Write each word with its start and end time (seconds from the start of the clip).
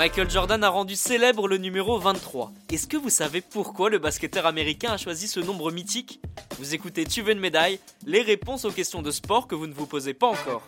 Michael 0.00 0.30
Jordan 0.30 0.64
a 0.64 0.70
rendu 0.70 0.96
célèbre 0.96 1.46
le 1.46 1.58
numéro 1.58 1.98
23. 1.98 2.52
Est-ce 2.72 2.86
que 2.86 2.96
vous 2.96 3.10
savez 3.10 3.42
pourquoi 3.42 3.90
le 3.90 3.98
basketteur 3.98 4.46
américain 4.46 4.92
a 4.92 4.96
choisi 4.96 5.28
ce 5.28 5.40
nombre 5.40 5.70
mythique? 5.70 6.22
Vous 6.58 6.74
écoutez 6.74 7.04
Tu 7.04 7.20
veux 7.20 7.32
une 7.32 7.38
médaille? 7.38 7.80
Les 8.06 8.22
réponses 8.22 8.64
aux 8.64 8.70
questions 8.70 9.02
de 9.02 9.10
sport 9.10 9.46
que 9.46 9.54
vous 9.54 9.66
ne 9.66 9.74
vous 9.74 9.84
posez 9.84 10.14
pas 10.14 10.28
encore. 10.28 10.62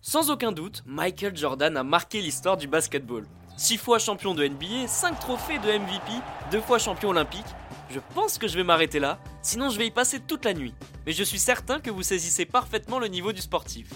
Sans 0.00 0.30
aucun 0.30 0.50
doute, 0.50 0.82
Michael 0.86 1.36
Jordan 1.36 1.76
a 1.76 1.84
marqué 1.84 2.22
l'histoire 2.22 2.56
du 2.56 2.68
basketball. 2.68 3.26
6 3.58 3.76
fois 3.76 3.98
champion 3.98 4.34
de 4.34 4.48
NBA, 4.48 4.88
5 4.88 5.20
trophées 5.20 5.58
de 5.58 5.70
MVP, 5.70 6.12
2 6.52 6.60
fois 6.62 6.78
champion 6.78 7.10
olympique. 7.10 7.44
Je 7.92 8.00
pense 8.14 8.38
que 8.38 8.48
je 8.48 8.56
vais 8.56 8.64
m'arrêter 8.64 9.00
là, 9.00 9.18
sinon 9.42 9.68
je 9.68 9.76
vais 9.76 9.86
y 9.86 9.90
passer 9.90 10.18
toute 10.18 10.46
la 10.46 10.54
nuit. 10.54 10.72
Mais 11.04 11.12
je 11.12 11.22
suis 11.22 11.38
certain 11.38 11.78
que 11.78 11.90
vous 11.90 12.02
saisissez 12.02 12.46
parfaitement 12.46 12.98
le 12.98 13.08
niveau 13.08 13.32
du 13.32 13.42
sportif. 13.42 13.90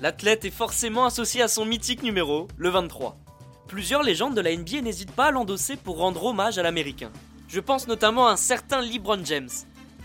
L'athlète 0.00 0.46
est 0.46 0.50
forcément 0.50 1.04
associé 1.04 1.42
à 1.42 1.48
son 1.48 1.66
mythique 1.66 2.02
numéro, 2.02 2.48
le 2.56 2.70
23. 2.70 3.18
Plusieurs 3.66 4.02
légendes 4.02 4.34
de 4.34 4.40
la 4.40 4.56
NBA 4.56 4.80
n'hésitent 4.80 5.12
pas 5.12 5.26
à 5.26 5.30
l'endosser 5.30 5.76
pour 5.76 5.98
rendre 5.98 6.24
hommage 6.24 6.56
à 6.56 6.62
l'américain. 6.62 7.12
Je 7.46 7.60
pense 7.60 7.88
notamment 7.88 8.26
à 8.26 8.32
un 8.32 8.36
certain 8.36 8.80
LeBron 8.80 9.22
James. 9.22 9.50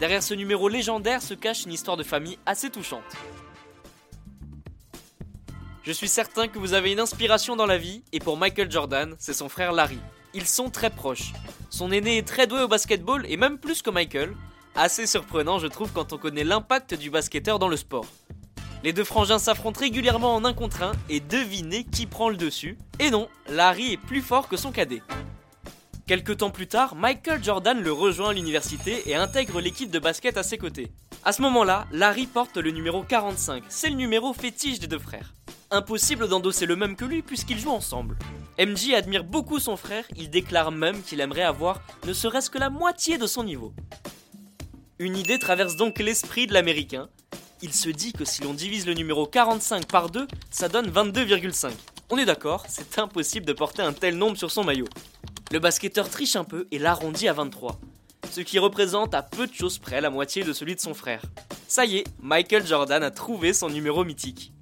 Derrière 0.01 0.21
ce 0.21 0.33
numéro 0.33 0.67
légendaire 0.67 1.21
se 1.21 1.35
cache 1.35 1.63
une 1.63 1.71
histoire 1.71 1.95
de 1.95 2.03
famille 2.03 2.37
assez 2.45 2.69
touchante. 2.69 3.01
Je 5.83 5.91
suis 5.93 6.09
certain 6.09 6.49
que 6.49 6.59
vous 6.59 6.73
avez 6.73 6.91
une 6.91 6.99
inspiration 6.99 7.55
dans 7.55 7.65
la 7.65 7.77
vie, 7.77 8.03
et 8.11 8.19
pour 8.19 8.35
Michael 8.35 8.69
Jordan, 8.69 9.15
c'est 9.19 9.33
son 9.33 9.47
frère 9.47 9.71
Larry. 9.71 9.99
Ils 10.33 10.47
sont 10.47 10.69
très 10.69 10.89
proches. 10.89 11.33
Son 11.69 11.91
aîné 11.91 12.17
est 12.17 12.27
très 12.27 12.47
doué 12.47 12.61
au 12.61 12.67
basketball, 12.67 13.25
et 13.29 13.37
même 13.37 13.57
plus 13.57 13.81
que 13.81 13.89
Michael. 13.89 14.35
Assez 14.75 15.05
surprenant, 15.05 15.59
je 15.59 15.67
trouve, 15.67 15.91
quand 15.91 16.13
on 16.13 16.17
connaît 16.17 16.43
l'impact 16.43 16.95
du 16.95 17.11
basketteur 17.11 17.59
dans 17.59 17.67
le 17.67 17.77
sport. 17.77 18.05
Les 18.83 18.91
deux 18.91 19.03
frangins 19.03 19.39
s'affrontent 19.39 19.79
régulièrement 19.79 20.35
en 20.35 20.43
un 20.43 20.53
contre 20.53 20.83
un 20.83 20.91
et 21.07 21.19
devinez 21.19 21.83
qui 21.83 22.05
prend 22.05 22.29
le 22.29 22.35
dessus. 22.35 22.77
Et 22.99 23.11
non, 23.11 23.29
Larry 23.47 23.93
est 23.93 23.97
plus 23.97 24.21
fort 24.21 24.49
que 24.49 24.57
son 24.57 24.71
cadet. 24.71 25.01
Quelques 26.05 26.37
temps 26.37 26.49
plus 26.49 26.67
tard, 26.67 26.95
Michael 26.95 27.41
Jordan 27.41 27.79
le 27.81 27.93
rejoint 27.93 28.31
à 28.31 28.33
l'université 28.33 29.09
et 29.09 29.15
intègre 29.15 29.61
l'équipe 29.61 29.89
de 29.89 29.99
basket 29.99 30.35
à 30.35 30.43
ses 30.43 30.57
côtés. 30.57 30.91
À 31.23 31.31
ce 31.31 31.41
moment-là, 31.43 31.87
Larry 31.91 32.27
porte 32.27 32.57
le 32.57 32.71
numéro 32.71 33.03
45, 33.03 33.63
c'est 33.69 33.89
le 33.89 33.95
numéro 33.95 34.33
fétiche 34.33 34.79
des 34.79 34.87
deux 34.87 34.99
frères. 34.99 35.33
Impossible 35.71 36.27
d'endosser 36.27 36.65
le 36.65 36.75
même 36.75 36.95
que 36.95 37.05
lui 37.05 37.21
puisqu'ils 37.21 37.59
jouent 37.59 37.71
ensemble. 37.71 38.17
MJ 38.59 38.93
admire 38.93 39.23
beaucoup 39.23 39.59
son 39.59 39.75
frère, 39.77 40.05
il 40.15 40.29
déclare 40.29 40.71
même 40.71 41.01
qu'il 41.01 41.19
aimerait 41.19 41.43
avoir 41.43 41.81
ne 42.05 42.13
serait-ce 42.13 42.49
que 42.49 42.59
la 42.59 42.69
moitié 42.69 43.17
de 43.17 43.25
son 43.25 43.43
niveau. 43.43 43.73
Une 44.99 45.17
idée 45.17 45.39
traverse 45.39 45.75
donc 45.75 45.99
l'esprit 45.99 46.45
de 46.45 46.53
l'américain, 46.53 47.09
il 47.63 47.73
se 47.73 47.89
dit 47.89 48.13
que 48.13 48.25
si 48.25 48.41
l'on 48.43 48.53
divise 48.53 48.85
le 48.85 48.93
numéro 48.93 49.25
45 49.25 49.87
par 49.87 50.09
2, 50.09 50.27
ça 50.51 50.69
donne 50.69 50.89
22,5. 50.89 51.71
On 52.09 52.17
est 52.17 52.25
d'accord, 52.25 52.65
c'est 52.67 52.99
impossible 52.99 53.45
de 53.45 53.53
porter 53.53 53.81
un 53.81 53.93
tel 53.93 54.17
nombre 54.17 54.37
sur 54.37 54.51
son 54.51 54.63
maillot. 54.63 54.87
Le 55.51 55.59
basketteur 55.59 56.09
triche 56.09 56.35
un 56.35 56.43
peu 56.43 56.67
et 56.71 56.77
l'arrondit 56.77 57.27
à 57.27 57.33
23, 57.33 57.79
ce 58.31 58.41
qui 58.41 58.59
représente 58.59 59.15
à 59.15 59.23
peu 59.23 59.47
de 59.47 59.53
choses 59.53 59.79
près 59.79 60.01
la 60.01 60.09
moitié 60.09 60.43
de 60.43 60.53
celui 60.53 60.75
de 60.75 60.79
son 60.79 60.93
frère. 60.93 61.23
Ça 61.67 61.85
y 61.85 61.97
est, 61.97 62.03
Michael 62.21 62.67
Jordan 62.67 63.01
a 63.01 63.11
trouvé 63.11 63.53
son 63.53 63.69
numéro 63.69 64.03
mythique. 64.03 64.52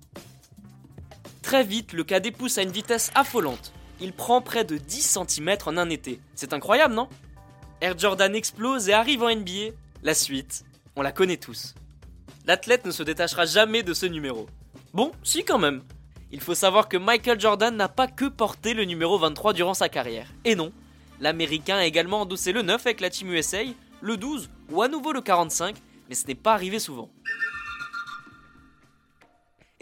Très 1.52 1.66
vite, 1.66 1.92
le 1.92 2.06
cadet 2.06 2.32
pousse 2.32 2.58
à 2.58 2.62
une 2.62 2.72
vitesse 2.72 3.12
affolante. 3.14 3.74
Il 4.00 4.14
prend 4.14 4.40
près 4.40 4.64
de 4.64 4.78
10 4.78 5.20
cm 5.28 5.58
en 5.66 5.76
un 5.76 5.90
été. 5.90 6.22
C'est 6.34 6.54
incroyable, 6.54 6.94
non? 6.94 7.10
Air 7.82 8.00
Jordan 8.00 8.34
explose 8.34 8.88
et 8.88 8.94
arrive 8.94 9.22
en 9.22 9.36
NBA. 9.36 9.76
La 10.02 10.14
suite, 10.14 10.64
on 10.96 11.02
la 11.02 11.12
connaît 11.12 11.36
tous 11.36 11.76
l'athlète 12.46 12.86
ne 12.86 12.92
se 12.92 13.04
détachera 13.04 13.46
jamais 13.46 13.84
de 13.84 13.94
ce 13.94 14.06
numéro. 14.06 14.48
Bon, 14.94 15.12
si 15.24 15.44
quand 15.44 15.60
même. 15.60 15.84
Il 16.32 16.40
faut 16.40 16.56
savoir 16.56 16.88
que 16.88 16.96
Michael 16.96 17.42
Jordan 17.42 17.76
n'a 17.76 17.90
pas 17.90 18.08
que 18.08 18.30
porté 18.30 18.74
le 18.74 18.86
numéro 18.86 19.18
23 19.18 19.52
durant 19.52 19.74
sa 19.74 19.90
carrière. 19.90 20.30
Et 20.46 20.56
non, 20.56 20.72
l'Américain 21.20 21.76
a 21.76 21.86
également 21.86 22.22
endossé 22.22 22.54
le 22.54 22.62
9 22.62 22.86
avec 22.86 23.02
la 23.02 23.10
Team 23.10 23.30
USA, 23.30 23.64
le 24.00 24.16
12 24.16 24.50
ou 24.72 24.82
à 24.82 24.88
nouveau 24.88 25.12
le 25.12 25.20
45, 25.20 25.76
mais 26.08 26.16
ce 26.16 26.26
n'est 26.28 26.36
pas 26.36 26.54
arrivé 26.54 26.80
souvent. 26.80 27.10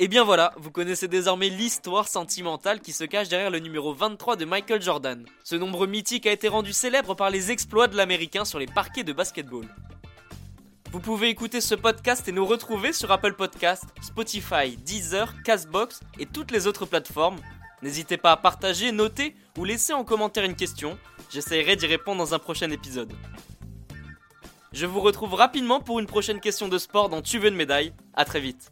Et 0.01 0.07
bien 0.07 0.23
voilà, 0.23 0.53
vous 0.55 0.71
connaissez 0.71 1.09
désormais 1.09 1.49
l'histoire 1.49 2.07
sentimentale 2.07 2.79
qui 2.79 2.93
se 2.93 3.03
cache 3.03 3.27
derrière 3.27 3.49
le 3.49 3.59
numéro 3.59 3.93
23 3.93 4.37
de 4.37 4.45
Michael 4.45 4.81
Jordan. 4.81 5.25
Ce 5.43 5.57
nombre 5.57 5.87
mythique 5.87 6.25
a 6.25 6.31
été 6.31 6.47
rendu 6.47 6.71
célèbre 6.71 7.15
par 7.15 7.29
les 7.29 7.51
exploits 7.51 7.87
de 7.87 7.97
l'Américain 7.97 8.45
sur 8.45 8.59
les 8.59 8.65
parquets 8.65 9.03
de 9.03 9.11
basketball. 9.11 9.65
Vous 10.93 11.01
pouvez 11.01 11.27
écouter 11.27 11.59
ce 11.59 11.75
podcast 11.75 12.29
et 12.29 12.31
nous 12.31 12.45
retrouver 12.45 12.93
sur 12.93 13.11
Apple 13.11 13.33
Podcast, 13.33 13.83
Spotify, 14.01 14.77
Deezer, 14.77 15.33
Castbox 15.43 15.99
et 16.17 16.25
toutes 16.25 16.51
les 16.51 16.65
autres 16.65 16.85
plateformes. 16.85 17.41
N'hésitez 17.81 18.15
pas 18.15 18.31
à 18.31 18.37
partager, 18.37 18.93
noter 18.93 19.35
ou 19.57 19.65
laisser 19.65 19.91
en 19.91 20.05
commentaire 20.05 20.45
une 20.45 20.55
question. 20.55 20.97
J'essaierai 21.29 21.75
d'y 21.75 21.87
répondre 21.87 22.19
dans 22.19 22.33
un 22.33 22.39
prochain 22.39 22.71
épisode. 22.71 23.11
Je 24.71 24.85
vous 24.85 25.01
retrouve 25.01 25.33
rapidement 25.33 25.81
pour 25.81 25.99
une 25.99 26.07
prochaine 26.07 26.39
question 26.39 26.69
de 26.69 26.77
sport 26.77 27.09
dans 27.09 27.21
Tu 27.21 27.37
veux 27.37 27.49
une 27.49 27.55
médaille. 27.55 27.91
A 28.13 28.23
très 28.23 28.39
vite. 28.39 28.71